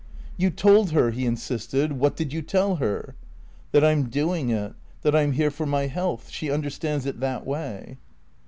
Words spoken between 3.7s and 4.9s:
"That I'm doing it.